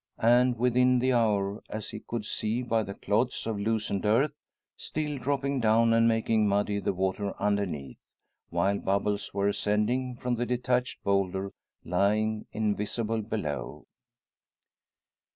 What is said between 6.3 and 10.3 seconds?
muddy the water underneath; while bubbles were ascending